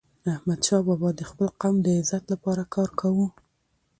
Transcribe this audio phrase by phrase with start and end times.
[0.33, 3.27] احمدشاه بابا د خپل قوم د عزت لپاره کار کاوه.